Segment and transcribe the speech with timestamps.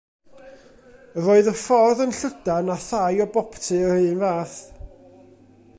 [1.23, 4.57] Yr oedd y ffordd yn llydan a thai o boptu yr un fath.